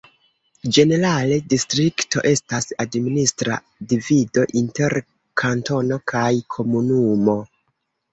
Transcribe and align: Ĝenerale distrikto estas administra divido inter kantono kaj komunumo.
Ĝenerale 0.75 1.35
distrikto 1.49 2.23
estas 2.29 2.65
administra 2.83 3.57
divido 3.91 4.45
inter 4.61 4.95
kantono 5.43 5.99
kaj 6.13 6.31
komunumo. 6.57 7.37